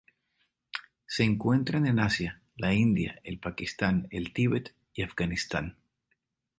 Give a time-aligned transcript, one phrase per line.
[1.05, 5.77] Se encuentran en Asia: la India, el Pakistán, el Tíbet y Afganistán